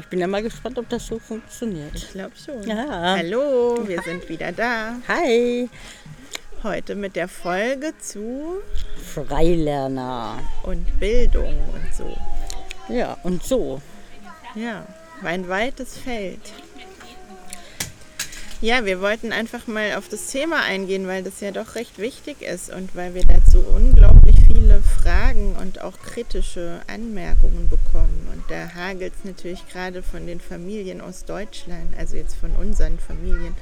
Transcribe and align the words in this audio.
Ich 0.00 0.06
bin 0.06 0.18
ja 0.20 0.26
mal 0.26 0.42
gespannt, 0.42 0.78
ob 0.78 0.88
das 0.88 1.06
so 1.06 1.18
funktioniert. 1.18 1.94
Ich 1.94 2.10
glaube 2.10 2.32
schon. 2.42 2.62
Ja. 2.68 3.16
Hallo, 3.18 3.86
wir 3.86 4.00
sind 4.02 4.28
wieder 4.28 4.50
da. 4.52 4.94
Hi, 5.08 5.68
Heute 6.62 6.94
mit 6.94 7.16
der 7.16 7.26
Folge 7.26 7.94
zu 7.98 8.60
Freilerner. 9.14 10.38
und 10.62 11.00
Bildung 11.00 11.54
und 11.72 11.94
so. 11.94 12.16
Ja, 12.92 13.16
und 13.22 13.42
so. 13.42 13.80
Ja, 14.54 14.86
war 15.22 15.30
ein 15.30 15.48
weites 15.48 15.96
Feld. 15.96 16.40
Ja, 18.62 18.84
wir 18.84 19.00
wollten 19.00 19.32
einfach 19.32 19.66
mal 19.68 19.94
auf 19.94 20.10
das 20.10 20.26
Thema 20.26 20.62
eingehen, 20.62 21.06
weil 21.06 21.22
das 21.22 21.40
ja 21.40 21.50
doch 21.50 21.76
recht 21.76 21.98
wichtig 21.98 22.42
ist 22.42 22.70
und 22.70 22.94
weil 22.94 23.14
wir 23.14 23.24
dazu 23.24 23.60
unglaublich 23.60 24.36
viele 24.46 24.82
Fragen 24.82 25.56
und 25.56 25.80
auch 25.80 25.98
kritische 25.98 26.82
Anmerkungen 26.86 27.70
bekommen. 27.70 28.28
Und 28.30 28.44
da 28.50 28.74
hagelt 28.74 29.14
es 29.18 29.24
natürlich 29.24 29.66
gerade 29.66 30.02
von 30.02 30.26
den 30.26 30.40
Familien 30.40 31.00
aus 31.00 31.24
Deutschland, 31.24 31.96
also 31.96 32.16
jetzt 32.16 32.36
von 32.36 32.54
unseren 32.54 32.98
Familien, 32.98 33.56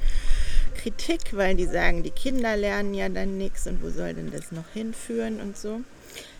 Kritik, 0.75 1.21
weil 1.31 1.55
die 1.55 1.67
sagen, 1.67 2.03
die 2.03 2.11
Kinder 2.11 2.57
lernen 2.57 2.93
ja 2.93 3.07
dann 3.07 3.37
nichts 3.37 3.67
und 3.67 3.81
wo 3.81 3.89
soll 3.89 4.13
denn 4.13 4.31
das 4.31 4.51
noch 4.51 4.67
hinführen 4.73 5.39
und 5.39 5.57
so. 5.57 5.79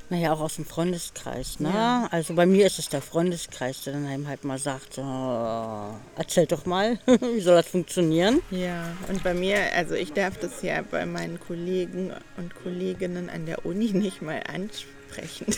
Naja, 0.09 0.33
auch 0.33 0.39
aus 0.39 0.55
dem 0.55 0.65
Freundeskreis. 0.65 1.59
Ne? 1.59 1.69
Ja. 1.69 2.07
Also 2.11 2.33
bei 2.33 2.47
mir 2.47 2.65
ist 2.65 2.79
es 2.79 2.89
der 2.89 3.01
Freundeskreis, 3.01 3.83
der 3.83 3.93
dann 3.93 4.07
einem 4.07 4.27
halt 4.27 4.43
mal 4.43 4.57
sagt, 4.57 4.97
oh, 4.97 5.93
erzähl 6.17 6.47
doch 6.47 6.65
mal, 6.65 6.99
wie 7.05 7.41
soll 7.41 7.55
das 7.55 7.67
funktionieren? 7.67 8.41
Ja, 8.49 8.91
und 9.07 9.23
bei 9.23 9.35
mir, 9.35 9.57
also 9.75 9.93
ich 9.93 10.13
darf 10.13 10.37
das 10.37 10.63
ja 10.63 10.81
bei 10.81 11.05
meinen 11.05 11.39
Kollegen 11.39 12.11
und 12.37 12.55
Kolleginnen 12.55 13.29
an 13.29 13.45
der 13.45 13.65
Uni 13.65 13.91
nicht 13.93 14.21
mal 14.21 14.41
ansprechen. 14.51 15.45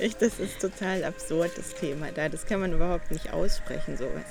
Ich, 0.00 0.16
das 0.16 0.40
ist 0.40 0.60
total 0.60 1.04
absurd, 1.04 1.52
das 1.56 1.74
Thema 1.74 2.10
da. 2.10 2.28
Das 2.28 2.46
kann 2.46 2.58
man 2.58 2.72
überhaupt 2.72 3.12
nicht 3.12 3.32
aussprechen, 3.32 3.96
sowas. 3.96 4.24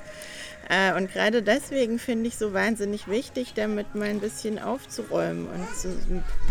Äh, 0.70 0.94
Und 0.96 1.12
gerade 1.12 1.42
deswegen 1.44 1.98
finde 2.00 2.28
ich 2.28 2.38
so 2.38 2.54
wahnsinnig 2.54 3.08
wichtig, 3.08 3.54
damit 3.56 3.96
mal 3.96 4.10
ein 4.10 4.20
bisschen 4.20 4.60
aufzuräumen 4.60 5.48
und 5.48 5.76
zu, 5.76 5.90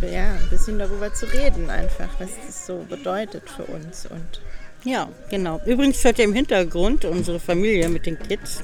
ja, 0.07 0.35
ein 0.35 0.49
bisschen 0.51 0.79
darüber 0.79 1.13
zu 1.13 1.27
reden, 1.27 1.69
einfach, 1.71 2.09
was 2.19 2.31
das 2.47 2.67
so 2.67 2.87
bedeutet 2.89 3.49
für 3.51 3.65
uns. 3.65 4.07
Und 4.07 4.41
Ja, 4.85 5.09
genau. 5.31 5.61
Übrigens 5.67 6.03
hört 6.05 6.19
ihr 6.19 6.25
im 6.25 6.33
Hintergrund 6.35 7.05
unsere 7.05 7.41
Familie 7.41 7.89
mit 7.89 8.07
den 8.07 8.19
Kids. 8.19 8.63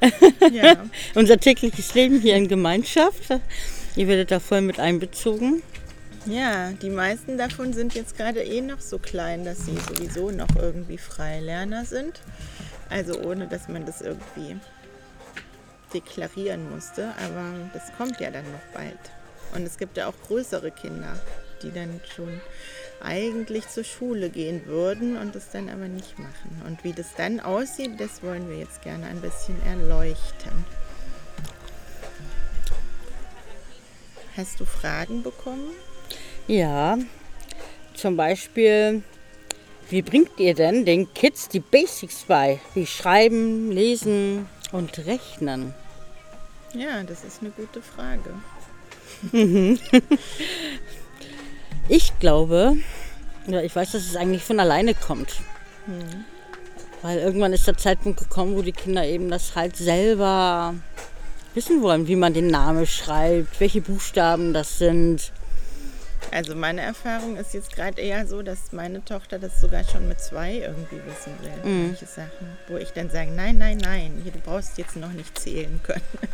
ja, 0.52 0.76
Unser 1.14 1.38
tägliches 1.38 1.94
Leben 1.94 2.20
hier 2.20 2.36
in 2.36 2.48
Gemeinschaft. 2.48 3.22
Ihr 3.96 4.08
werdet 4.08 4.30
da 4.30 4.40
voll 4.40 4.60
mit 4.60 4.78
einbezogen. 4.80 5.62
ja, 6.26 6.72
die 6.72 6.90
meisten 6.90 7.38
davon 7.38 7.72
sind 7.72 7.94
jetzt 7.94 8.16
gerade 8.16 8.42
eh 8.42 8.60
noch 8.60 8.80
so 8.80 8.98
klein, 8.98 9.44
dass 9.44 9.66
sie 9.66 9.76
sowieso 9.76 10.30
noch 10.30 10.56
irgendwie 10.56 10.98
Freilerner 10.98 11.84
sind. 11.84 12.20
Also 12.90 13.20
ohne, 13.20 13.46
dass 13.46 13.68
man 13.68 13.86
das 13.86 14.00
irgendwie 14.00 14.56
deklarieren 15.92 16.70
musste. 16.70 17.12
Aber 17.24 17.44
das 17.72 17.92
kommt 17.96 18.20
ja 18.20 18.30
dann 18.30 18.50
noch 18.50 18.72
bald. 18.72 18.98
Und 19.54 19.62
es 19.62 19.78
gibt 19.78 19.96
ja 19.96 20.08
auch 20.08 20.14
größere 20.26 20.70
Kinder, 20.70 21.16
die 21.62 21.70
dann 21.70 22.00
schon 22.14 22.40
eigentlich 23.00 23.68
zur 23.68 23.84
Schule 23.84 24.30
gehen 24.30 24.66
würden 24.66 25.16
und 25.16 25.34
das 25.34 25.50
dann 25.50 25.68
aber 25.68 25.88
nicht 25.88 26.18
machen. 26.18 26.62
Und 26.66 26.82
wie 26.84 26.92
das 26.92 27.14
dann 27.16 27.40
aussieht, 27.40 28.00
das 28.00 28.22
wollen 28.22 28.48
wir 28.48 28.58
jetzt 28.58 28.82
gerne 28.82 29.06
ein 29.06 29.20
bisschen 29.20 29.60
erleuchten. 29.66 30.64
Hast 34.36 34.58
du 34.58 34.64
Fragen 34.64 35.22
bekommen? 35.22 35.70
Ja, 36.48 36.98
zum 37.94 38.16
Beispiel, 38.16 39.02
wie 39.94 40.02
bringt 40.02 40.40
ihr 40.40 40.54
denn 40.54 40.84
den 40.84 41.14
Kids 41.14 41.48
die 41.48 41.60
Basics 41.60 42.24
bei? 42.26 42.60
Wie 42.74 42.84
schreiben, 42.84 43.70
lesen 43.70 44.48
und 44.72 44.98
rechnen? 45.06 45.72
Ja, 46.74 47.04
das 47.04 47.22
ist 47.22 47.40
eine 47.40 47.50
gute 47.50 47.80
Frage. 47.80 48.34
Ich 51.86 52.18
glaube, 52.18 52.78
ja, 53.46 53.60
ich 53.60 53.76
weiß, 53.76 53.92
dass 53.92 54.06
es 54.06 54.16
eigentlich 54.16 54.42
von 54.42 54.58
alleine 54.58 54.94
kommt. 54.94 55.34
Weil 57.02 57.18
irgendwann 57.18 57.52
ist 57.52 57.66
der 57.66 57.76
Zeitpunkt 57.76 58.18
gekommen, 58.18 58.56
wo 58.56 58.62
die 58.62 58.72
Kinder 58.72 59.04
eben 59.04 59.30
das 59.30 59.54
halt 59.54 59.76
selber 59.76 60.74
wissen 61.52 61.82
wollen, 61.82 62.08
wie 62.08 62.16
man 62.16 62.32
den 62.32 62.46
Namen 62.46 62.86
schreibt, 62.86 63.60
welche 63.60 63.82
Buchstaben 63.82 64.54
das 64.54 64.78
sind. 64.78 65.30
Also 66.34 66.56
meine 66.56 66.80
Erfahrung 66.80 67.36
ist 67.36 67.54
jetzt 67.54 67.76
gerade 67.76 68.00
eher 68.02 68.26
so, 68.26 68.42
dass 68.42 68.72
meine 68.72 69.04
Tochter 69.04 69.38
das 69.38 69.60
sogar 69.60 69.84
schon 69.84 70.08
mit 70.08 70.20
zwei 70.20 70.54
irgendwie 70.54 70.96
wissen 71.06 71.32
will. 71.40 71.86
Manche 71.86 72.06
Sachen, 72.06 72.58
wo 72.66 72.76
ich 72.76 72.90
dann 72.92 73.08
sage, 73.08 73.30
nein, 73.30 73.56
nein, 73.56 73.78
nein, 73.78 74.20
du 74.24 74.38
brauchst 74.40 74.76
jetzt 74.76 74.96
noch 74.96 75.12
nicht 75.12 75.38
zählen 75.38 75.80
können. 75.82 76.02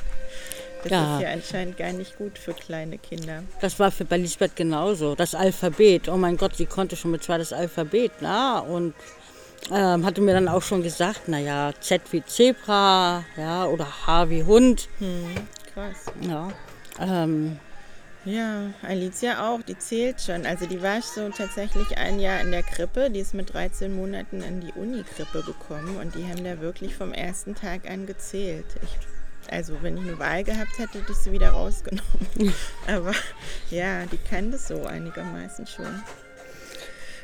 Das 0.82 0.92
Ja. 0.92 1.16
ist 1.18 1.22
ja 1.22 1.32
anscheinend 1.32 1.76
gar 1.76 1.92
nicht 1.92 2.16
gut 2.16 2.38
für 2.38 2.54
kleine 2.54 2.96
Kinder. 2.96 3.42
Das 3.60 3.78
war 3.78 3.90
für 3.90 4.06
bei 4.06 4.16
Lisbeth 4.16 4.56
genauso. 4.56 5.14
Das 5.14 5.34
Alphabet. 5.34 6.08
Oh 6.08 6.16
mein 6.16 6.38
Gott, 6.38 6.56
sie 6.56 6.64
konnte 6.64 6.96
schon 6.96 7.10
mit 7.10 7.22
zwei 7.22 7.36
das 7.36 7.52
Alphabet. 7.52 8.12
Na? 8.20 8.60
Und 8.60 8.94
ähm, 9.70 10.06
hatte 10.06 10.22
mir 10.22 10.32
dann 10.32 10.48
auch 10.48 10.62
schon 10.62 10.82
gesagt, 10.82 11.28
naja, 11.28 11.72
Z 11.80 12.00
wie 12.12 12.24
Zebra, 12.24 13.24
ja, 13.36 13.66
oder 13.66 14.06
H 14.06 14.30
wie 14.30 14.42
Hund. 14.44 14.88
Krass. 15.74 16.06
Ja. 16.26 16.48
Ähm, 16.98 17.58
Ja, 18.26 18.70
Alicia 18.82 19.48
auch, 19.48 19.62
die 19.62 19.78
zählt 19.78 20.20
schon. 20.20 20.44
Also 20.44 20.66
die 20.66 20.82
war 20.82 21.00
so 21.00 21.30
tatsächlich 21.30 21.96
ein 21.96 22.20
Jahr 22.20 22.40
in 22.42 22.50
der 22.50 22.62
Krippe. 22.62 23.10
Die 23.10 23.20
ist 23.20 23.32
mit 23.32 23.54
13 23.54 23.94
Monaten 23.94 24.42
in 24.42 24.60
die 24.60 24.72
Uni-Krippe 24.72 25.42
gekommen 25.42 25.96
und 25.96 26.14
die 26.14 26.24
haben 26.24 26.44
da 26.44 26.60
wirklich 26.60 26.94
vom 26.94 27.14
ersten 27.14 27.54
Tag 27.54 27.88
an 27.88 28.06
gezählt. 28.06 28.66
Ich, 28.82 29.50
also 29.50 29.82
wenn 29.82 29.96
ich 29.96 30.02
eine 30.02 30.18
Wahl 30.18 30.44
gehabt 30.44 30.78
hätte, 30.78 30.98
hätte 30.98 31.12
ich 31.12 31.18
sie 31.18 31.32
wieder 31.32 31.52
rausgenommen. 31.52 32.04
Aber 32.86 33.12
ja, 33.70 34.04
die 34.04 34.18
kann 34.18 34.50
das 34.50 34.68
so 34.68 34.84
einigermaßen 34.84 35.66
schon. 35.66 36.02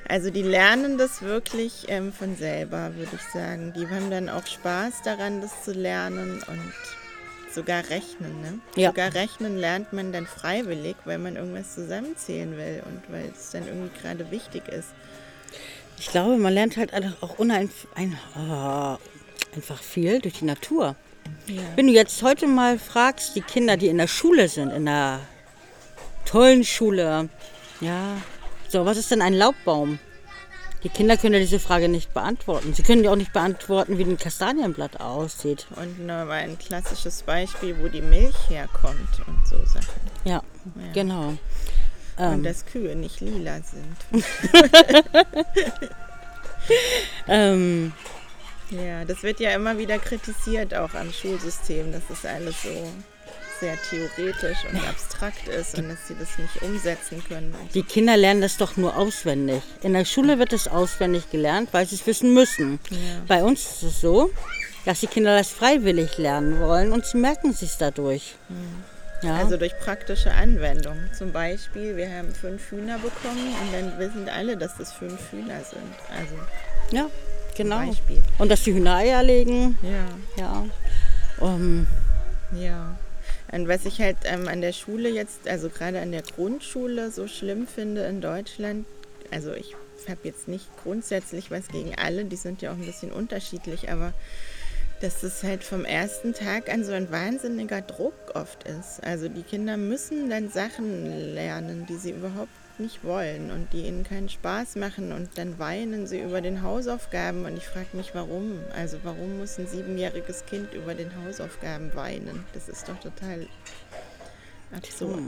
Also 0.08 0.30
die 0.30 0.42
lernen 0.42 0.96
das 0.96 1.20
wirklich 1.20 1.86
ähm, 1.88 2.10
von 2.10 2.36
selber, 2.36 2.94
würde 2.94 3.16
ich 3.16 3.32
sagen. 3.34 3.74
Die 3.74 3.86
haben 3.88 4.10
dann 4.10 4.30
auch 4.30 4.46
Spaß 4.46 5.02
daran, 5.02 5.42
das 5.42 5.62
zu 5.62 5.72
lernen 5.72 6.42
und 6.46 6.72
sogar 7.56 7.88
rechnen. 7.90 8.40
Ne? 8.42 8.60
Ja. 8.76 8.90
Sogar 8.90 9.14
rechnen 9.14 9.56
lernt 9.56 9.92
man 9.92 10.12
dann 10.12 10.26
freiwillig, 10.26 10.94
weil 11.04 11.18
man 11.18 11.34
irgendwas 11.34 11.74
zusammenzählen 11.74 12.56
will 12.56 12.82
und 12.86 13.02
weil 13.12 13.32
es 13.36 13.50
dann 13.50 13.66
irgendwie 13.66 13.90
gerade 14.00 14.30
wichtig 14.30 14.68
ist. 14.68 14.90
ich 15.98 16.08
glaube, 16.08 16.36
man 16.36 16.52
lernt 16.52 16.76
halt 16.76 16.92
auch 17.20 17.38
uneinf 17.38 17.88
ein, 17.96 18.16
oh, 18.36 18.96
einfach 19.56 19.82
viel 19.82 20.20
durch 20.20 20.34
die 20.34 20.44
Natur. 20.44 20.94
Ja. 21.48 21.62
Wenn 21.74 21.88
du 21.88 21.92
jetzt 21.92 22.22
heute 22.22 22.46
mal 22.46 22.78
fragst, 22.78 23.34
die 23.34 23.40
Kinder, 23.40 23.76
die 23.76 23.88
in 23.88 23.98
der 23.98 24.06
Schule 24.06 24.48
sind, 24.48 24.70
in 24.70 24.84
der 24.84 25.20
tollen 26.24 26.62
Schule, 26.62 27.28
ja, 27.80 28.18
so, 28.68 28.84
was 28.84 28.96
ist 28.96 29.10
denn 29.10 29.22
ein 29.22 29.34
Laubbaum? 29.34 29.98
Die 30.86 30.92
Kinder 30.92 31.16
können 31.16 31.34
ja 31.34 31.40
diese 31.40 31.58
Frage 31.58 31.88
nicht 31.88 32.14
beantworten. 32.14 32.72
Sie 32.72 32.84
können 32.84 33.02
ja 33.02 33.10
auch 33.10 33.16
nicht 33.16 33.32
beantworten, 33.32 33.98
wie 33.98 34.04
ein 34.04 34.18
Kastanienblatt 34.18 35.00
aussieht. 35.00 35.66
Und 35.74 35.98
nur 35.98 36.26
mal 36.26 36.30
ein 36.30 36.56
klassisches 36.60 37.24
Beispiel, 37.24 37.76
wo 37.80 37.88
die 37.88 38.02
Milch 38.02 38.36
herkommt 38.48 39.20
und 39.26 39.48
so 39.48 39.56
Sachen. 39.64 40.00
Ja, 40.24 40.44
genau. 40.94 41.30
Und 41.30 41.38
Ähm, 42.18 42.44
dass 42.44 42.64
Kühe 42.66 42.94
nicht 42.94 43.20
lila 43.20 43.58
sind. 43.62 44.22
ähm, 47.26 47.92
Ja, 48.70 49.04
das 49.04 49.24
wird 49.24 49.40
ja 49.40 49.56
immer 49.56 49.78
wieder 49.78 49.98
kritisiert, 49.98 50.72
auch 50.72 50.94
am 50.94 51.12
Schulsystem, 51.12 51.90
dass 51.90 52.02
das 52.08 52.24
alles 52.24 52.62
so 52.62 52.68
sehr 53.60 53.76
theoretisch 53.90 54.58
und 54.70 54.86
abstrakt 54.86 55.48
ist 55.48 55.78
und 55.78 55.88
dass 55.88 56.08
sie 56.08 56.14
das 56.18 56.38
nicht 56.38 56.62
umsetzen 56.62 57.22
können. 57.26 57.54
Die 57.74 57.82
Kinder 57.82 58.16
lernen 58.16 58.40
das 58.40 58.56
doch 58.56 58.76
nur 58.76 58.96
auswendig. 58.96 59.62
In 59.82 59.92
der 59.92 60.04
Schule 60.04 60.38
wird 60.38 60.52
es 60.52 60.68
auswendig 60.68 61.30
gelernt, 61.30 61.70
weil 61.72 61.86
sie 61.86 61.96
es 61.96 62.06
wissen 62.06 62.34
müssen. 62.34 62.78
Ja. 62.90 62.98
Bei 63.26 63.42
uns 63.44 63.60
ist 63.60 63.82
es 63.82 64.00
so, 64.00 64.30
dass 64.84 65.00
die 65.00 65.06
Kinder 65.06 65.36
das 65.36 65.50
freiwillig 65.50 66.18
lernen 66.18 66.60
wollen 66.60 66.92
und 66.92 67.04
sie 67.04 67.18
merken 67.18 67.52
sich 67.52 67.76
dadurch. 67.78 68.34
Ja. 69.22 69.36
Also 69.36 69.56
durch 69.56 69.76
praktische 69.78 70.32
Anwendung. 70.32 70.96
Zum 71.16 71.32
Beispiel, 71.32 71.96
wir 71.96 72.10
haben 72.10 72.34
fünf 72.34 72.70
Hühner 72.70 72.98
bekommen 72.98 73.54
und 73.62 73.72
dann 73.72 73.98
wissen 73.98 74.28
alle, 74.28 74.56
dass 74.56 74.76
das 74.76 74.92
fünf 74.92 75.32
Hühner 75.32 75.60
sind. 75.64 75.82
Also 76.10 76.34
ja, 76.90 77.08
genau. 77.56 77.78
Beispiel. 77.78 78.22
Und 78.38 78.50
dass 78.50 78.62
die 78.62 78.74
Hühner 78.74 78.96
Eier 78.96 79.22
legen, 79.22 79.78
ja, 79.82 80.42
ja. 80.42 80.64
Um, 81.38 81.86
ja. 82.52 82.96
Und 83.52 83.68
was 83.68 83.84
ich 83.84 84.00
halt 84.00 84.16
ähm, 84.24 84.48
an 84.48 84.60
der 84.60 84.72
Schule 84.72 85.08
jetzt, 85.08 85.48
also 85.48 85.68
gerade 85.68 86.00
an 86.00 86.12
der 86.12 86.22
Grundschule 86.22 87.10
so 87.10 87.28
schlimm 87.28 87.66
finde 87.66 88.04
in 88.04 88.20
Deutschland, 88.20 88.86
also 89.30 89.52
ich 89.52 89.74
habe 90.08 90.20
jetzt 90.24 90.48
nicht 90.48 90.66
grundsätzlich 90.82 91.50
was 91.50 91.68
gegen 91.68 91.94
alle, 91.96 92.24
die 92.24 92.36
sind 92.36 92.62
ja 92.62 92.70
auch 92.70 92.76
ein 92.76 92.86
bisschen 92.86 93.12
unterschiedlich, 93.12 93.90
aber 93.90 94.12
dass 95.00 95.20
das 95.20 95.42
halt 95.42 95.62
vom 95.62 95.84
ersten 95.84 96.32
Tag 96.32 96.72
an 96.72 96.84
so 96.84 96.92
ein 96.92 97.10
wahnsinniger 97.10 97.82
Druck 97.82 98.14
oft 98.34 98.64
ist. 98.64 99.02
Also 99.04 99.28
die 99.28 99.42
Kinder 99.42 99.76
müssen 99.76 100.30
dann 100.30 100.48
Sachen 100.48 101.34
lernen, 101.34 101.86
die 101.86 101.96
sie 101.96 102.12
überhaupt 102.12 102.50
nicht 102.78 103.04
wollen 103.04 103.50
und 103.50 103.72
die 103.72 103.86
ihnen 103.86 104.04
keinen 104.04 104.28
Spaß 104.28 104.76
machen 104.76 105.12
und 105.12 105.30
dann 105.36 105.58
weinen 105.58 106.06
sie 106.06 106.20
über 106.20 106.40
den 106.40 106.62
Hausaufgaben 106.62 107.44
und 107.44 107.56
ich 107.56 107.66
frage 107.66 107.96
mich, 107.96 108.14
warum. 108.14 108.60
Also 108.74 108.98
warum 109.02 109.38
muss 109.38 109.58
ein 109.58 109.66
siebenjähriges 109.66 110.46
Kind 110.46 110.74
über 110.74 110.94
den 110.94 111.10
Hausaufgaben 111.24 111.94
weinen? 111.94 112.44
Das 112.52 112.68
ist 112.68 112.88
doch 112.88 112.98
total 113.00 113.46
absurd. 114.74 115.22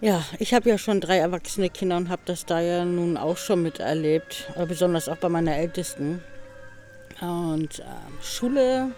Ja, 0.00 0.24
ich 0.40 0.52
habe 0.52 0.68
ja 0.68 0.78
schon 0.78 1.00
drei 1.00 1.18
erwachsene 1.18 1.70
Kinder 1.70 1.96
und 1.96 2.08
habe 2.08 2.22
das 2.24 2.44
da 2.44 2.60
ja 2.60 2.84
nun 2.84 3.16
auch 3.16 3.36
schon 3.36 3.62
miterlebt, 3.62 4.50
besonders 4.66 5.08
auch 5.08 5.18
bei 5.18 5.28
meiner 5.28 5.56
Ältesten. 5.56 6.22
Und 7.20 7.78
äh, 7.78 7.84
Schule 8.20 8.90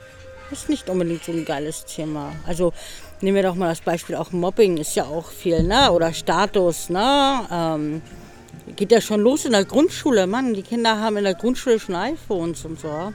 ist 0.50 0.68
nicht 0.68 0.88
unbedingt 0.88 1.24
so 1.24 1.32
ein 1.32 1.44
geiles 1.44 1.84
Thema. 1.84 2.32
Also 2.46 2.72
nehmen 3.20 3.36
wir 3.36 3.42
doch 3.42 3.54
mal 3.54 3.68
das 3.68 3.80
Beispiel, 3.80 4.16
auch 4.16 4.32
Mobbing 4.32 4.76
ist 4.76 4.94
ja 4.94 5.04
auch 5.04 5.30
viel, 5.30 5.62
ne? 5.62 5.90
Oder 5.92 6.12
Status, 6.12 6.90
ne? 6.90 7.46
Ähm, 7.50 8.02
geht 8.76 8.92
ja 8.92 9.00
schon 9.00 9.20
los 9.20 9.44
in 9.44 9.52
der 9.52 9.64
Grundschule. 9.64 10.26
Mann, 10.26 10.54
die 10.54 10.62
Kinder 10.62 10.98
haben 10.98 11.16
in 11.16 11.24
der 11.24 11.34
Grundschule 11.34 11.78
schon 11.78 11.94
iPhones 11.94 12.64
und 12.64 12.80
so. 12.80 13.12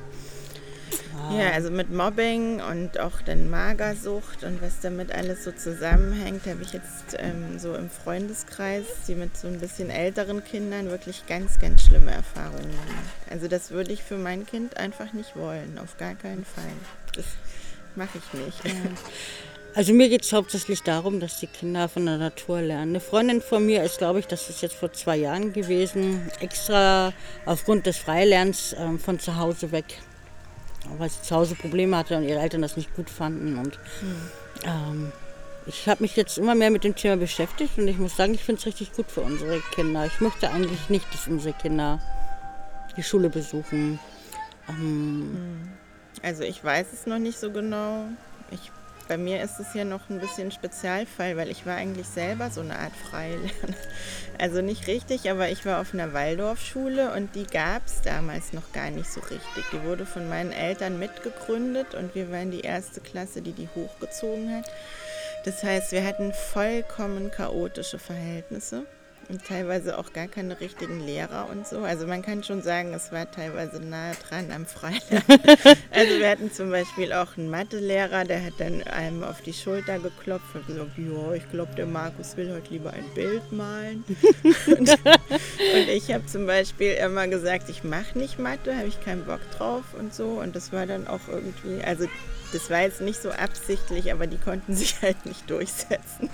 Ja, 1.31 1.51
also 1.53 1.69
mit 1.69 1.91
Mobbing 1.91 2.59
und 2.59 2.99
auch 2.99 3.21
dann 3.21 3.51
Magersucht 3.51 4.43
und 4.43 4.63
was 4.63 4.79
damit 4.81 5.11
alles 5.11 5.43
so 5.43 5.51
zusammenhängt, 5.51 6.47
habe 6.47 6.63
ich 6.63 6.73
jetzt 6.73 7.15
ähm, 7.17 7.59
so 7.59 7.75
im 7.75 7.89
Freundeskreis, 7.91 8.85
die 9.07 9.13
mit 9.13 9.37
so 9.37 9.47
ein 9.47 9.59
bisschen 9.59 9.91
älteren 9.91 10.43
Kindern 10.43 10.89
wirklich 10.89 11.27
ganz, 11.27 11.59
ganz 11.59 11.83
schlimme 11.83 12.11
Erfahrungen 12.11 12.63
gemacht. 12.63 13.29
Also 13.29 13.47
das 13.47 13.69
würde 13.69 13.91
ich 13.91 14.01
für 14.01 14.17
mein 14.17 14.47
Kind 14.47 14.77
einfach 14.77 15.13
nicht 15.13 15.35
wollen, 15.35 15.77
auf 15.77 15.97
gar 15.97 16.15
keinen 16.15 16.45
Fall. 16.45 16.63
Das 17.19 17.25
mache 17.95 18.17
ich 18.17 18.39
nicht. 18.39 18.65
Ja. 18.65 18.91
Also 19.75 19.93
mir 19.93 20.09
geht 20.09 20.23
es 20.23 20.33
hauptsächlich 20.33 20.81
darum, 20.81 21.19
dass 21.19 21.39
die 21.39 21.47
Kinder 21.47 21.87
von 21.87 22.05
der 22.05 22.17
Natur 22.17 22.59
lernen. 22.59 22.89
Eine 22.89 22.99
Freundin 22.99 23.39
von 23.41 23.65
mir 23.65 23.83
ist, 23.83 23.99
glaube 23.99 24.19
ich, 24.19 24.25
das 24.25 24.49
ist 24.49 24.61
jetzt 24.63 24.75
vor 24.75 24.91
zwei 24.93 25.15
Jahren 25.15 25.53
gewesen, 25.53 26.29
extra 26.39 27.13
aufgrund 27.45 27.85
des 27.85 27.97
Freilernens 27.97 28.75
ähm, 28.77 28.99
von 28.99 29.19
zu 29.19 29.37
Hause 29.37 29.71
weg 29.71 29.85
weil 30.97 31.09
sie 31.09 31.21
zu 31.21 31.35
Hause 31.35 31.55
Probleme 31.55 31.97
hatte 31.97 32.17
und 32.17 32.23
ihre 32.23 32.39
Eltern 32.39 32.61
das 32.61 32.77
nicht 32.77 32.95
gut 32.95 33.09
fanden. 33.09 33.57
Und 33.57 33.77
mhm. 34.01 34.31
ähm, 34.63 35.11
ich 35.65 35.87
habe 35.87 36.03
mich 36.03 36.15
jetzt 36.15 36.37
immer 36.37 36.55
mehr 36.55 36.71
mit 36.71 36.83
dem 36.83 36.95
Thema 36.95 37.17
beschäftigt 37.17 37.77
und 37.77 37.87
ich 37.87 37.97
muss 37.97 38.15
sagen, 38.15 38.33
ich 38.33 38.43
finde 38.43 38.59
es 38.59 38.65
richtig 38.65 38.93
gut 38.93 39.11
für 39.11 39.21
unsere 39.21 39.59
Kinder. 39.71 40.05
Ich 40.05 40.19
möchte 40.19 40.49
eigentlich 40.49 40.89
nicht, 40.89 41.05
dass 41.13 41.27
unsere 41.27 41.53
Kinder 41.53 41.99
die 42.97 43.03
Schule 43.03 43.29
besuchen. 43.29 43.99
Ähm, 44.67 44.75
hm. 44.75 45.69
Also 46.23 46.43
ich 46.43 46.63
weiß 46.63 46.87
es 46.93 47.05
noch 47.05 47.19
nicht 47.19 47.39
so 47.39 47.51
genau. 47.51 48.05
Ich 48.51 48.71
bei 49.09 49.17
mir 49.17 49.41
ist 49.41 49.59
es 49.59 49.73
ja 49.73 49.85
noch 49.85 50.07
ein 50.11 50.19
bisschen 50.19 50.51
Spezialfall, 50.51 51.35
weil 51.35 51.49
ich 51.49 51.65
war 51.65 51.75
eigentlich 51.75 52.07
selber 52.07 52.51
so 52.51 52.61
eine 52.61 52.77
Art 52.77 52.95
Freilerner. 52.95 53.49
Also 54.37 54.61
nicht 54.61 54.87
richtig, 54.87 55.29
aber 55.29 55.49
ich 55.49 55.65
war 55.65 55.81
auf 55.81 55.93
einer 55.93 56.13
Waldorfschule 56.13 57.11
und 57.11 57.35
die 57.35 57.45
gab 57.45 57.85
es 57.85 58.01
damals 58.01 58.53
noch 58.53 58.71
gar 58.71 58.89
nicht 58.89 59.11
so 59.11 59.19
richtig. 59.19 59.65
Die 59.73 59.83
wurde 59.83 60.05
von 60.05 60.29
meinen 60.29 60.53
Eltern 60.53 60.97
mitgegründet 60.97 61.93
und 61.93 62.15
wir 62.15 62.31
waren 62.31 62.49
die 62.49 62.61
erste 62.61 63.01
Klasse, 63.01 63.41
die 63.41 63.51
die 63.51 63.67
hochgezogen 63.75 64.55
hat. 64.55 64.71
Das 65.43 65.61
heißt, 65.61 65.91
wir 65.91 66.05
hatten 66.05 66.31
vollkommen 66.31 67.31
chaotische 67.31 67.99
Verhältnisse 67.99 68.85
und 69.29 69.45
teilweise 69.45 69.97
auch 69.97 70.11
gar 70.11 70.27
keine 70.27 70.59
richtigen 70.59 70.99
Lehrer 70.99 71.47
und 71.51 71.67
so. 71.67 71.79
Also 71.79 72.07
man 72.07 72.23
kann 72.23 72.43
schon 72.43 72.63
sagen, 72.63 72.93
es 72.93 73.11
war 73.11 73.29
teilweise 73.29 73.79
nahe 73.79 74.15
dran 74.27 74.51
am 74.51 74.65
Freitag. 74.65 75.23
also 75.91 76.19
wir 76.19 76.29
hatten 76.29 76.51
zum 76.51 76.71
Beispiel 76.71 77.13
auch 77.13 77.37
einen 77.37 77.49
Mathelehrer, 77.49 78.25
der 78.25 78.43
hat 78.43 78.53
dann 78.57 78.81
einem 78.83 79.23
auf 79.23 79.41
die 79.41 79.53
Schulter 79.53 79.99
geklopft 79.99 80.55
und 80.55 80.65
gesagt, 80.65 80.91
ja, 80.97 81.33
ich 81.33 81.49
glaube, 81.51 81.75
der 81.75 81.85
Markus 81.85 82.35
will 82.37 82.51
heute 82.51 82.71
lieber 82.71 82.91
ein 82.91 83.05
Bild 83.13 83.51
malen. 83.51 84.03
und, 84.65 84.89
und, 84.89 85.89
ich 85.89 86.11
habe 86.11 86.25
zum 86.25 86.47
Beispiel 86.47 86.93
immer 86.93 87.27
gesagt, 87.27 87.69
ich 87.69 87.83
mache 87.83 88.17
nicht 88.17 88.39
Mathe, 88.39 88.75
habe 88.75 88.87
ich 88.87 88.99
keinen 88.99 89.25
Bock 89.25 89.41
drauf 89.51 89.83
und 89.97 90.13
so. 90.13 90.41
Und 90.41 90.55
das 90.55 90.73
war 90.73 90.87
dann 90.87 91.07
auch 91.07 91.27
irgendwie, 91.27 91.83
also 91.83 92.07
das 92.51 92.71
war 92.71 92.81
jetzt 92.81 93.01
nicht 93.01 93.21
so 93.21 93.29
absichtlich, 93.29 94.11
aber 94.11 94.25
die 94.25 94.37
konnten 94.37 94.75
sich 94.75 95.01
halt 95.03 95.25
nicht 95.27 95.47
durchsetzen. 95.49 96.31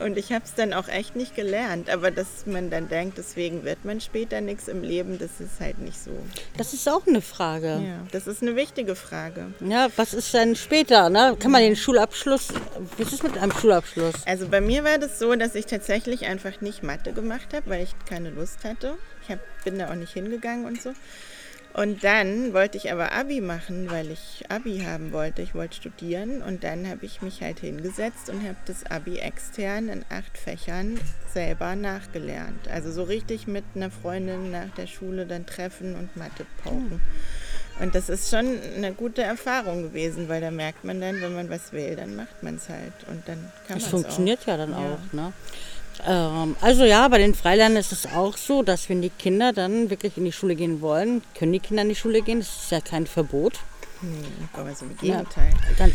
Und 0.00 0.16
ich 0.16 0.32
habe 0.32 0.44
es 0.44 0.54
dann 0.54 0.72
auch 0.72 0.88
echt 0.88 1.16
nicht 1.16 1.36
gelernt. 1.36 1.90
Aber 1.90 2.10
dass 2.10 2.46
man 2.46 2.70
dann 2.70 2.88
denkt, 2.88 3.18
deswegen 3.18 3.64
wird 3.64 3.84
man 3.84 4.00
später 4.00 4.40
nichts 4.40 4.68
im 4.68 4.82
Leben, 4.82 5.18
das 5.18 5.40
ist 5.40 5.60
halt 5.60 5.78
nicht 5.78 6.02
so. 6.02 6.12
Das 6.56 6.72
ist 6.72 6.88
auch 6.88 7.06
eine 7.06 7.20
Frage. 7.20 7.80
Ja, 7.84 8.06
das 8.10 8.26
ist 8.26 8.42
eine 8.42 8.56
wichtige 8.56 8.94
Frage. 8.94 9.52
Ja, 9.60 9.88
was 9.96 10.14
ist 10.14 10.32
denn 10.32 10.56
später? 10.56 11.10
Ne? 11.10 11.36
Kann 11.38 11.50
man 11.50 11.62
den 11.62 11.76
Schulabschluss, 11.76 12.48
wie 12.96 13.02
ist 13.02 13.12
es 13.12 13.22
mit 13.22 13.36
einem 13.36 13.52
Schulabschluss? 13.52 14.14
Also 14.26 14.48
bei 14.48 14.60
mir 14.60 14.84
war 14.84 14.98
das 14.98 15.18
so, 15.18 15.34
dass 15.34 15.54
ich 15.54 15.66
tatsächlich 15.66 16.26
einfach 16.26 16.60
nicht 16.60 16.82
Mathe 16.82 17.12
gemacht 17.12 17.52
habe, 17.54 17.68
weil 17.68 17.82
ich 17.82 17.94
keine 18.08 18.30
Lust 18.30 18.64
hatte. 18.64 18.96
Ich 19.22 19.30
hab, 19.30 19.38
bin 19.64 19.78
da 19.78 19.90
auch 19.90 19.94
nicht 19.94 20.12
hingegangen 20.12 20.64
und 20.64 20.80
so. 20.80 20.92
Und 21.72 22.02
dann 22.02 22.52
wollte 22.52 22.76
ich 22.76 22.92
aber 22.92 23.12
Abi 23.12 23.40
machen, 23.40 23.90
weil 23.90 24.10
ich 24.10 24.44
Abi 24.48 24.80
haben 24.80 25.12
wollte. 25.12 25.40
Ich 25.40 25.54
wollte 25.54 25.76
studieren 25.76 26.42
und 26.42 26.64
dann 26.64 26.88
habe 26.88 27.06
ich 27.06 27.22
mich 27.22 27.42
halt 27.42 27.60
hingesetzt 27.60 28.28
und 28.28 28.42
habe 28.42 28.56
das 28.66 28.84
Abi 28.86 29.18
extern 29.18 29.88
in 29.88 30.04
acht 30.10 30.36
Fächern 30.36 31.00
selber 31.32 31.76
nachgelernt. 31.76 32.66
Also 32.68 32.90
so 32.90 33.04
richtig 33.04 33.46
mit 33.46 33.64
einer 33.76 33.90
Freundin 33.90 34.50
nach 34.50 34.70
der 34.76 34.88
Schule 34.88 35.26
dann 35.26 35.46
treffen 35.46 35.94
und 35.94 36.16
Mathe 36.16 36.44
pauken. 36.64 37.00
Und 37.78 37.94
das 37.94 38.08
ist 38.08 38.30
schon 38.30 38.58
eine 38.76 38.92
gute 38.92 39.22
Erfahrung 39.22 39.82
gewesen, 39.82 40.28
weil 40.28 40.40
da 40.40 40.50
merkt 40.50 40.84
man 40.84 41.00
dann, 41.00 41.20
wenn 41.22 41.34
man 41.34 41.48
was 41.48 41.72
will, 41.72 41.96
dann 41.96 42.14
macht 42.16 42.42
man 42.42 42.56
es 42.56 42.68
halt 42.68 42.92
und 43.08 43.26
dann 43.26 43.38
kann 43.38 43.68
man 43.68 43.78
es. 43.78 43.84
Das 43.84 43.90
funktioniert 43.90 44.40
auch. 44.42 44.48
ja 44.48 44.56
dann 44.56 44.72
ja. 44.72 44.76
auch, 44.76 45.12
ne? 45.12 45.32
Ähm, 46.06 46.56
also 46.60 46.84
ja, 46.84 47.06
bei 47.08 47.18
den 47.18 47.34
Freilernern 47.34 47.76
ist 47.76 47.92
es 47.92 48.06
auch 48.06 48.36
so, 48.36 48.62
dass 48.62 48.88
wenn 48.88 49.02
die 49.02 49.10
Kinder 49.10 49.52
dann 49.52 49.90
wirklich 49.90 50.16
in 50.16 50.24
die 50.24 50.32
Schule 50.32 50.54
gehen 50.54 50.80
wollen, 50.80 51.22
können 51.34 51.52
die 51.52 51.60
Kinder 51.60 51.82
in 51.82 51.88
die 51.88 51.94
Schule 51.94 52.22
gehen. 52.22 52.40
Das 52.40 52.48
ist 52.48 52.70
ja 52.70 52.80
kein 52.80 53.06
Verbot. 53.06 53.54
Hm, 54.00 54.48
aber 54.52 54.74
so 54.74 54.86
im 54.86 54.96
Gegenteil. 54.96 55.50
Ja, 55.50 55.74
dann, 55.78 55.92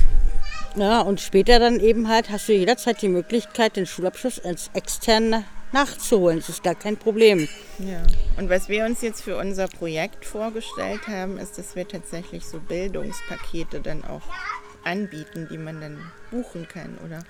ja, 0.76 1.02
und 1.02 1.20
später 1.20 1.60
dann 1.60 1.80
eben 1.80 2.08
halt 2.08 2.30
hast 2.30 2.48
du 2.48 2.54
jederzeit 2.54 3.02
die 3.02 3.10
Möglichkeit, 3.10 3.76
den 3.76 3.86
Schulabschluss 3.86 4.40
als 4.40 4.70
extern 4.74 5.44
nachzuholen. 5.72 6.40
Das 6.40 6.50
ist 6.50 6.64
gar 6.64 6.76
kein 6.76 6.98
Problem. 6.98 7.48
Ja. 7.80 8.04
Und 8.38 8.50
was 8.50 8.70
wir 8.70 8.86
uns 8.86 9.02
jetzt 9.02 9.24
für 9.24 9.38
unser 9.38 9.68
Projekt 9.68 10.26
vorgestellt 10.26 11.08
haben, 11.08 11.38
ist, 11.38 11.58
dass 11.58 11.76
wir 11.76 11.88
tatsächlich 11.88 12.46
so 12.46 12.60
Bildungspakete 12.60 13.82
dann 13.82 14.04
auch 14.04 14.22
anbieten, 14.86 15.48
die 15.50 15.58
man 15.58 15.82
dann 15.82 15.98
buchen 16.32 16.68
kann. 16.68 16.98
Oder 17.04 17.24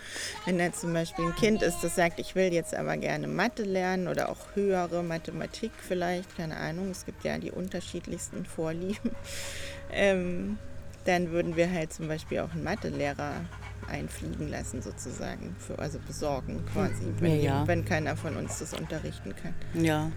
wenn 0.46 0.58
da 0.58 0.72
zum 0.72 0.94
Beispiel 0.94 1.26
ein 1.26 1.36
Kind 1.36 1.62
ist, 1.62 1.82
das 1.82 1.96
sagt, 1.96 2.20
ich 2.20 2.36
will 2.36 2.54
jetzt 2.54 2.76
aber 2.76 2.98
gerne 2.98 3.28
Mathe 3.28 3.64
lernen 3.64 4.08
oder 4.08 4.30
auch 4.30 4.56
höhere 4.56 5.04
Mathematik 5.04 5.72
vielleicht, 5.80 6.36
keine 6.36 6.58
Ahnung, 6.58 6.92
es 6.92 7.06
gibt 7.06 7.24
ja 7.24 7.38
die 7.38 7.52
unterschiedlichsten 7.52 8.46
Vorlieben, 8.46 9.12
ähm, 9.92 10.58
dann 11.06 11.32
würden 11.32 11.56
wir 11.56 11.72
halt 11.72 11.94
zum 11.94 12.08
Beispiel 12.08 12.40
auch 12.40 12.52
einen 12.52 12.64
Mathelehrer 12.64 13.34
einfliegen 13.88 14.50
lassen 14.50 14.82
sozusagen, 14.82 15.56
für, 15.60 15.78
also 15.78 16.00
besorgen 16.00 16.64
quasi, 16.74 17.04
wenn, 17.20 17.36
ja, 17.36 17.60
ja. 17.60 17.68
wenn 17.68 17.86
keiner 17.86 18.16
von 18.16 18.36
uns 18.36 18.60
das 18.60 18.74
unterrichten 18.74 19.36
kann. 19.36 19.54
Ja, 19.84 20.12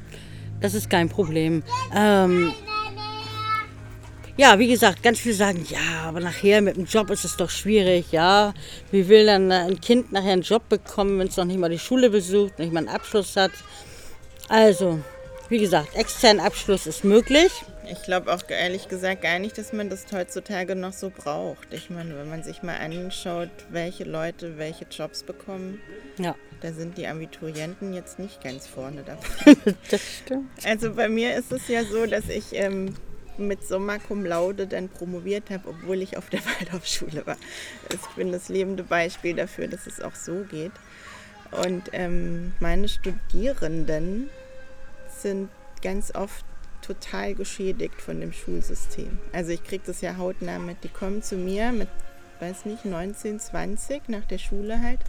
das 0.60 0.74
ist 0.74 0.88
kein 0.88 1.08
Problem. 1.08 1.62
Ähm, 1.94 2.52
ja, 4.38 4.56
wie 4.60 4.68
gesagt, 4.68 5.02
ganz 5.02 5.18
viele 5.18 5.34
sagen, 5.34 5.66
ja, 5.68 6.04
aber 6.06 6.20
nachher 6.20 6.62
mit 6.62 6.76
dem 6.76 6.84
Job 6.84 7.10
ist 7.10 7.24
es 7.24 7.36
doch 7.36 7.50
schwierig, 7.50 8.12
ja. 8.12 8.54
Wie 8.92 9.08
will 9.08 9.26
dann 9.26 9.50
ein 9.50 9.80
Kind 9.80 10.12
nachher 10.12 10.32
einen 10.32 10.42
Job 10.42 10.68
bekommen, 10.68 11.18
wenn 11.18 11.26
es 11.26 11.36
noch 11.36 11.44
nicht 11.44 11.58
mal 11.58 11.68
die 11.68 11.78
Schule 11.78 12.08
besucht, 12.08 12.60
nicht 12.60 12.72
mal 12.72 12.78
einen 12.78 12.88
Abschluss 12.88 13.36
hat? 13.36 13.50
Also, 14.48 15.00
wie 15.48 15.58
gesagt, 15.58 15.96
externen 15.96 16.40
Abschluss 16.40 16.86
ist 16.86 17.04
möglich. 17.04 17.50
Ich 17.90 18.02
glaube 18.04 18.32
auch 18.32 18.42
ehrlich 18.48 18.86
gesagt 18.86 19.22
gar 19.22 19.40
nicht, 19.40 19.58
dass 19.58 19.72
man 19.72 19.90
das 19.90 20.06
heutzutage 20.12 20.76
noch 20.76 20.92
so 20.92 21.10
braucht. 21.10 21.72
Ich 21.72 21.90
meine, 21.90 22.16
wenn 22.16 22.30
man 22.30 22.44
sich 22.44 22.62
mal 22.62 22.76
anschaut, 22.76 23.50
welche 23.70 24.04
Leute 24.04 24.56
welche 24.56 24.84
Jobs 24.84 25.24
bekommen, 25.24 25.80
ja. 26.16 26.36
da 26.60 26.72
sind 26.72 26.96
die 26.96 27.08
Abiturienten 27.08 27.92
jetzt 27.92 28.20
nicht 28.20 28.40
ganz 28.40 28.68
vorne 28.68 29.02
dabei. 29.04 29.56
das 29.90 30.00
stimmt. 30.22 30.48
Also 30.64 30.94
bei 30.94 31.08
mir 31.08 31.34
ist 31.34 31.50
es 31.50 31.66
ja 31.66 31.82
so, 31.84 32.06
dass 32.06 32.28
ich 32.28 32.52
ähm, 32.52 32.94
mit 33.38 33.66
Sommer 33.66 33.98
Cum 33.98 34.24
Laude 34.24 34.66
dann 34.66 34.88
promoviert 34.88 35.50
habe, 35.50 35.68
obwohl 35.68 36.02
ich 36.02 36.16
auf 36.16 36.28
der 36.30 36.40
Waldorfschule 36.60 37.26
war. 37.26 37.36
Also 37.90 38.06
ich 38.10 38.16
bin 38.16 38.32
das 38.32 38.48
lebende 38.48 38.82
Beispiel 38.82 39.34
dafür, 39.34 39.68
dass 39.68 39.86
es 39.86 40.00
auch 40.00 40.14
so 40.14 40.44
geht. 40.44 40.72
Und 41.50 41.90
ähm, 41.92 42.52
meine 42.60 42.88
Studierenden 42.88 44.28
sind 45.08 45.48
ganz 45.82 46.14
oft 46.14 46.44
total 46.82 47.34
geschädigt 47.34 48.00
von 48.00 48.20
dem 48.20 48.32
Schulsystem. 48.32 49.18
Also 49.32 49.52
ich 49.52 49.64
kriege 49.64 49.84
das 49.86 50.00
ja 50.00 50.16
hautnah 50.16 50.58
mit. 50.58 50.84
Die 50.84 50.88
kommen 50.88 51.22
zu 51.22 51.36
mir 51.36 51.72
mit, 51.72 51.88
weiß 52.40 52.66
nicht, 52.66 52.84
19, 52.84 53.40
20 53.40 54.08
nach 54.08 54.24
der 54.24 54.38
Schule 54.38 54.80
halt 54.82 55.00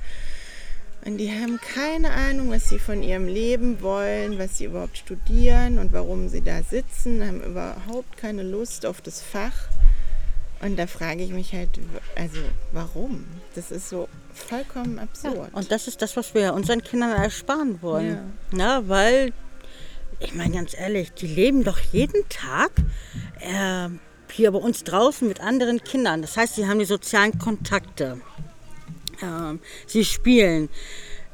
und 1.06 1.18
die 1.18 1.32
haben 1.32 1.60
keine 1.62 2.12
Ahnung, 2.12 2.52
was 2.52 2.70
sie 2.70 2.80
von 2.80 3.02
ihrem 3.02 3.28
Leben 3.28 3.82
wollen, 3.82 4.38
was 4.38 4.58
sie 4.58 4.66
überhaupt 4.66 4.98
studieren 4.98 5.80
und 5.80 5.94
warum 5.94 6.28
sie 6.28 6.42
da 6.42 6.62
sitzen, 6.62 7.26
haben 7.26 7.42
überhaupt 7.42 8.18
keine 8.18 8.44
Lust 8.44 8.86
auf 8.86 9.02
das 9.02 9.22
Fach. 9.22 9.70
Und 10.62 10.78
da 10.78 10.88
frage 10.88 11.24
ich 11.24 11.32
mich 11.32 11.54
halt, 11.54 11.70
also 12.18 12.40
warum? 12.74 13.26
Das 13.56 13.72
ist 13.72 13.88
so 13.88 14.10
vollkommen 14.34 15.00
absurd. 15.00 15.36
Ja, 15.36 15.48
und 15.54 15.72
das 15.72 15.88
ist 15.88 16.02
das, 16.02 16.18
was 16.18 16.34
wir 16.34 16.54
unseren 16.54 16.84
Kindern 16.84 17.12
ersparen 17.12 17.82
wollen. 17.82 18.16
Ja. 18.16 18.24
Na, 18.52 18.90
weil, 18.90 19.32
ich 20.20 20.36
meine 20.36 20.56
ganz 20.56 20.78
ehrlich, 20.78 21.14
die 21.14 21.28
leben 21.28 21.64
doch 21.64 21.80
jeden 21.80 22.28
Tag 22.28 22.72
äh, 23.40 23.88
hier 24.32 24.52
bei 24.52 24.60
uns 24.60 24.84
draußen 24.84 25.26
mit 25.28 25.40
anderen 25.40 25.82
Kindern. 25.82 26.22
Das 26.22 26.36
heißt, 26.36 26.56
sie 26.56 26.68
haben 26.68 26.80
die 26.80 26.86
sozialen 26.86 27.40
Kontakte. 27.40 28.20
Ähm, 29.22 29.60
sie 29.86 30.06
spielen. 30.06 30.70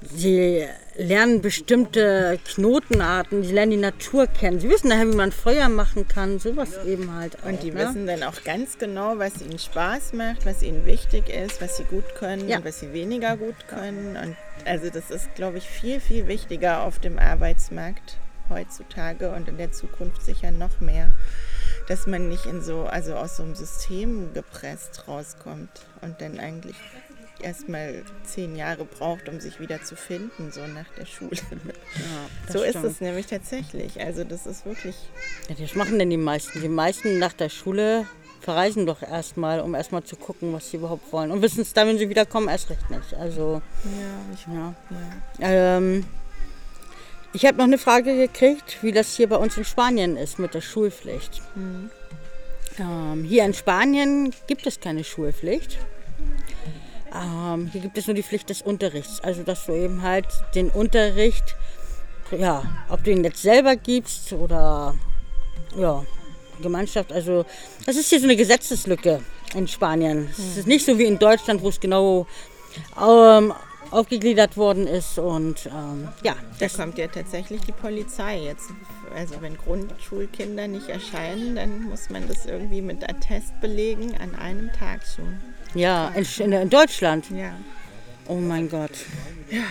Sie 0.02 0.66
lernen 0.98 1.42
bestimmte 1.42 2.40
Knotenarten, 2.46 3.44
sie 3.44 3.54
lernen 3.54 3.72
die 3.72 3.78
Natur 3.78 4.28
kennen. 4.28 4.60
Sie 4.60 4.70
wissen 4.70 4.90
daher, 4.90 5.12
wie 5.12 5.16
man 5.16 5.32
Feuer 5.32 5.68
machen 5.68 6.08
kann, 6.08 6.40
sowas 6.40 6.70
eben 6.86 7.14
halt. 7.16 7.38
Auch, 7.40 7.50
und 7.50 7.64
die 7.64 7.72
ne? 7.72 7.80
wissen 7.80 8.06
dann 8.06 8.24
auch 8.24 8.44
ganz 8.44 8.78
genau, 8.78 9.18
was 9.18 9.42
ihnen 9.42 9.58
Spaß 9.58 10.14
macht, 10.14 10.46
was 10.46 10.62
ihnen 10.62 10.86
wichtig 10.86 11.30
ist, 11.30 11.62
was 11.62 11.78
sie 11.78 11.84
gut 11.84 12.16
können 12.16 12.48
ja. 12.48 12.58
und 12.58 12.66
was 12.66 12.82
sie 12.82 12.94
weniger 12.94 13.36
gut 13.38 13.68
können. 13.68 14.16
Und 14.16 14.36
also 14.66 14.90
das 14.90 15.10
ist, 15.10 15.34
glaube 15.36 15.58
ich, 15.58 15.66
viel, 15.66 16.00
viel 16.00 16.28
wichtiger 16.28 16.84
auf 16.84 17.00
dem 17.00 17.18
Arbeitsmarkt 17.18 18.18
heutzutage 18.50 19.32
und 19.32 19.48
in 19.48 19.58
der 19.58 19.72
Zukunft 19.72 20.22
sicher 20.22 20.52
noch 20.52 20.80
mehr, 20.80 21.10
dass 21.88 22.08
man 22.08 22.30
nicht 22.30 22.46
in 22.46 22.62
so, 22.62 22.84
also 22.84 23.16
aus 23.16 23.38
so 23.38 23.44
einem 23.44 23.56
System 23.56 24.34
gepresst 24.34 25.08
rauskommt 25.08 25.72
und 26.02 26.22
dann 26.22 26.40
eigentlich 26.40 26.76
erstmal 27.42 28.04
zehn 28.24 28.56
Jahre 28.56 28.86
braucht, 28.86 29.30
um 29.30 29.40
sich 29.40 29.60
wieder 29.60 29.82
zu 29.84 29.96
finden, 29.96 30.52
so 30.52 30.62
nach 30.62 30.88
der 30.98 31.06
Schule. 31.06 31.32
Ja, 31.36 32.52
so 32.54 32.60
stimmt. 32.60 32.76
ist 32.76 32.84
es 32.84 33.02
nämlich 33.02 33.28
tatsächlich. 33.28 34.00
Also 34.00 34.24
das 34.24 34.46
ist 34.46 34.66
wirklich. 34.66 34.96
Ja, 35.50 35.56
das 35.60 35.76
machen 35.76 36.00
denn 36.00 36.10
die 36.10 36.18
meisten. 36.18 36.62
Die 36.62 36.70
meisten 36.70 37.20
nach 37.20 37.34
der 37.34 37.50
Schule 37.50 38.06
verreisen 38.42 38.86
doch 38.86 39.02
erstmal, 39.02 39.60
um 39.60 39.74
erstmal 39.74 40.04
zu 40.04 40.16
gucken, 40.16 40.54
was 40.54 40.70
sie 40.70 40.78
überhaupt 40.78 41.12
wollen. 41.12 41.32
Und 41.32 41.42
wissen 41.42 41.62
es 41.62 41.74
dann, 41.74 41.88
wenn 41.88 41.98
sie 41.98 42.10
wiederkommen, 42.10 42.48
erst 42.48 42.70
recht 42.70 42.90
nicht. 42.90 43.14
Also. 43.16 43.62
Ja, 43.84 44.34
ich, 44.34 44.48
ja. 44.48 44.74
ja. 45.40 45.78
Ähm, 45.78 46.06
ich 47.34 47.46
habe 47.46 47.58
noch 47.58 47.66
eine 47.66 47.78
Frage 47.78 48.16
gekriegt, 48.16 48.82
wie 48.82 48.92
das 48.92 49.16
hier 49.16 49.28
bei 49.28 49.36
uns 49.36 49.58
in 49.58 49.66
Spanien 49.66 50.16
ist 50.16 50.40
mit 50.40 50.54
der 50.54 50.62
Schulpflicht. 50.62 51.42
Mhm. 51.56 51.90
Ähm, 52.80 53.24
hier 53.24 53.46
in 53.46 53.54
Spanien 53.54 54.34
gibt 54.48 54.66
es 54.68 54.80
keine 54.80 55.04
Schulpflicht. 55.04 55.78
Ähm, 57.16 57.70
hier 57.72 57.82
gibt 57.82 57.98
es 57.98 58.08
nur 58.08 58.16
die 58.16 58.24
Pflicht 58.24 58.50
des 58.50 58.62
Unterrichts. 58.62 59.22
Also, 59.22 59.44
dass 59.44 59.66
du 59.66 59.74
eben 59.74 60.02
halt 60.02 60.28
den 60.54 60.70
Unterricht, 60.70 61.56
ja, 62.32 62.64
ob 62.90 63.04
du 63.04 63.12
ihn 63.12 63.24
jetzt 63.24 63.42
selber 63.42 63.76
gibst 63.76 64.34
oder 64.34 64.96
ja, 65.78 66.04
Gemeinschaft. 66.62 67.14
Also, 67.14 67.46
das 67.86 67.96
ist 67.96 68.10
hier 68.10 68.20
so 68.20 68.26
eine 68.26 68.36
Gesetzeslücke 68.36 69.22
in 69.54 69.68
Spanien. 69.68 70.30
Es 70.32 70.38
hm. 70.38 70.60
ist 70.60 70.68
nicht 70.68 70.86
so 70.86 70.98
wie 70.98 71.06
in 71.06 71.20
Deutschland, 71.20 71.62
wo 71.62 71.70
es 71.70 71.80
genau 71.80 72.28
ähm, 73.02 73.54
aufgegliedert 73.92 74.58
worden 74.58 74.88
ist. 74.88 75.18
Und 75.18 75.68
ähm, 75.68 76.10
ja. 76.24 76.36
Da 76.60 76.68
kommt 76.68 76.98
ja 76.98 77.08
tatsächlich 77.08 77.62
die 77.62 77.72
Polizei 77.72 78.40
jetzt. 78.40 78.70
Also 79.16 79.42
wenn 79.42 79.58
Grundschulkinder 79.58 80.68
nicht 80.68 80.90
erscheinen, 80.90 81.56
dann 81.56 81.84
muss 81.84 82.10
man 82.10 82.28
das 82.28 82.46
irgendwie 82.46 82.82
mit 82.82 83.08
Attest 83.08 83.60
belegen 83.62 84.16
an 84.18 84.36
einem 84.36 84.72
Tag 84.74 85.02
schon. 85.16 85.40
Ja, 85.76 86.12
in, 86.16 86.52
in 86.52 86.70
Deutschland. 86.70 87.30
Ja. 87.30 87.54
Oh 88.28 88.36
mein 88.36 88.70
Gott. 88.70 88.92
Ja. 89.52 89.64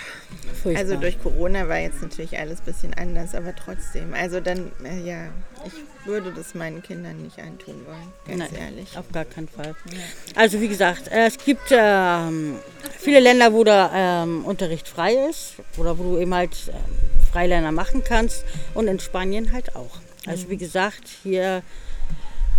Furchtbar. 0.62 0.82
Also 0.82 0.96
durch 0.96 1.20
Corona 1.20 1.68
war 1.68 1.78
jetzt 1.78 2.00
natürlich 2.00 2.38
alles 2.38 2.60
ein 2.60 2.64
bisschen 2.64 2.94
anders, 2.94 3.34
aber 3.34 3.54
trotzdem. 3.54 4.14
Also 4.14 4.40
dann, 4.40 4.70
äh, 4.84 5.00
ja, 5.06 5.28
ich 5.66 6.06
würde 6.06 6.32
das 6.32 6.54
meinen 6.54 6.82
Kindern 6.82 7.22
nicht 7.22 7.38
antun 7.38 7.84
wollen, 7.86 8.12
ganz 8.26 8.52
Nein, 8.52 8.62
ehrlich. 8.62 8.96
Auf 8.96 9.10
gar 9.12 9.24
keinen 9.24 9.48
Fall. 9.48 9.74
Ja. 9.90 9.98
Also 10.36 10.60
wie 10.60 10.68
gesagt, 10.68 11.08
es 11.10 11.38
gibt 11.38 11.70
ähm, 11.70 12.56
viele 12.98 13.20
Länder, 13.20 13.52
wo 13.52 13.64
der 13.64 13.90
ähm, 13.94 14.44
Unterricht 14.44 14.88
frei 14.88 15.14
ist 15.28 15.54
oder 15.76 15.98
wo 15.98 16.14
du 16.14 16.18
eben 16.18 16.34
halt 16.34 16.52
äh, 16.68 17.30
Freilerner 17.32 17.72
machen 17.72 18.02
kannst 18.04 18.44
und 18.74 18.86
in 18.88 19.00
Spanien 19.00 19.52
halt 19.52 19.74
auch. 19.76 19.98
Also 20.26 20.48
wie 20.48 20.56
gesagt, 20.56 21.08
hier 21.22 21.62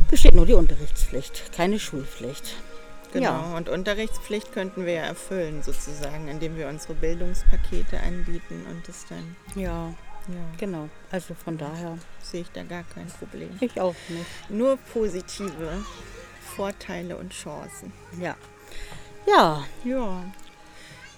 besteht 0.10 0.36
nur 0.36 0.46
die 0.46 0.54
Unterrichtspflicht, 0.54 1.52
keine 1.56 1.80
Schulpflicht. 1.80 2.56
Genau, 3.15 3.29
ja. 3.29 3.55
und 3.55 3.69
Unterrichtspflicht 3.69 4.51
könnten 4.51 4.86
wir 4.86 4.93
ja 4.93 5.03
erfüllen 5.03 5.63
sozusagen, 5.63 6.27
indem 6.27 6.57
wir 6.57 6.67
unsere 6.67 6.95
Bildungspakete 6.95 7.98
anbieten 8.01 8.65
und 8.69 8.86
das 8.86 9.05
dann. 9.07 9.38
Ja, 9.55 9.93
ja. 10.27 10.36
genau. 10.57 10.89
Also 11.12 11.34
von 11.34 11.57
daher 11.57 11.98
sehe 12.22 12.41
ich 12.41 12.51
da 12.51 12.63
gar 12.63 12.84
kein 12.84 13.07
Problem. 13.07 13.51
Ich 13.62 13.79
auch 13.79 13.95
nicht. 14.10 14.50
Nur 14.50 14.75
positive 14.75 15.81
Vorteile 16.41 17.15
und 17.15 17.31
Chancen. 17.31 17.93
Ja. 18.19 18.36
Ja. 19.25 19.63
Ja. 19.86 20.24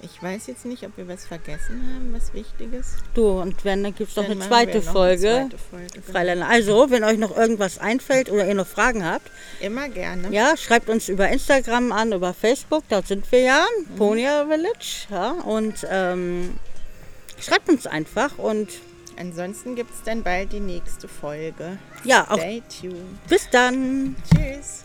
Ich 0.02 0.22
weiß 0.22 0.48
jetzt 0.48 0.66
nicht, 0.66 0.84
ob 0.84 0.96
wir 0.98 1.08
was 1.08 1.26
vergessen 1.26 1.92
haben, 1.94 2.14
was 2.14 2.34
Wichtiges. 2.34 2.98
Du, 3.16 3.42
und 3.42 3.66
wenn, 3.66 3.84
dann 3.84 3.96
gibt 3.96 4.12
es 4.12 4.16
noch 4.16 4.26
eine 4.26 4.40
zweite 4.40 4.82
Folge. 4.82 5.30
Eine 5.30 5.50
zweite 5.50 6.02
Folge 6.02 6.34
genau. 6.34 6.46
Also, 6.46 6.90
wenn 6.92 7.04
euch 7.04 7.18
noch 7.18 7.36
irgendwas 7.36 7.80
einfällt 7.80 8.32
oder 8.32 8.48
ihr 8.48 8.54
noch 8.54 8.68
Fragen 8.68 9.04
habt. 9.04 9.30
Immer 9.60 9.90
gerne. 9.90 10.30
Ja, 10.32 10.56
schreibt 10.56 10.90
uns 10.90 11.10
über 11.10 11.28
Instagram 11.30 11.92
an, 11.92 12.14
über 12.14 12.34
Facebook, 12.34 12.84
dort 12.90 13.08
sind 13.08 13.32
wir 13.32 13.42
ja, 13.42 13.66
mhm. 13.80 13.96
Ponia 13.96 14.46
Village. 14.46 15.08
Ja, 15.10 15.32
und 15.32 15.88
ähm, 15.90 16.60
schreibt 17.40 17.70
uns 17.70 17.88
einfach 17.88 18.38
und. 18.38 18.70
Ansonsten 19.20 19.76
gibt 19.76 19.92
es 19.92 20.04
dann 20.04 20.22
bald 20.22 20.52
die 20.52 20.60
nächste 20.60 21.08
Folge. 21.08 21.80
Ja, 22.04 22.28
auch. 22.30 22.38
Stay 22.38 22.62
tuned. 22.82 23.28
Bis 23.28 23.50
dann. 23.50 24.16
Tschüss. 24.32 24.84